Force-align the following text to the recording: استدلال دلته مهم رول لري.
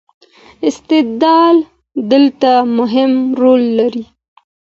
استدلال 0.69 1.57
دلته 2.11 2.51
مهم 2.77 3.11
رول 3.41 3.63
لري. 3.79 4.05